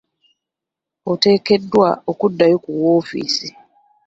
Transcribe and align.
Oteekeddwa 1.11 1.89
okuddayo 2.11 2.57
ku 2.63 2.71
woofiisi 2.79 3.47